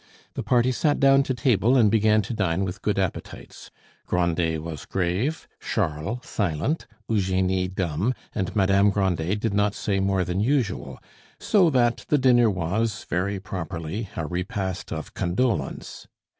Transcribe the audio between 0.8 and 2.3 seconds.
down to table and began